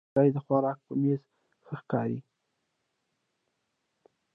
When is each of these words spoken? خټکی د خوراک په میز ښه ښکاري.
خټکی 0.09 0.29
د 0.35 0.37
خوراک 0.45 0.79
په 0.87 0.93
میز 1.01 1.21
ښه 1.65 1.73
ښکاري. 1.79 2.19